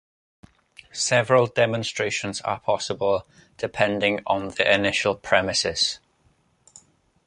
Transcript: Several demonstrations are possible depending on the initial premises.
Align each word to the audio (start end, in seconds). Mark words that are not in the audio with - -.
Several 0.91 1.45
demonstrations 1.45 2.41
are 2.41 2.59
possible 2.59 3.27
depending 3.57 4.21
on 4.25 4.47
the 4.47 4.73
initial 4.73 5.15
premises. 5.15 5.99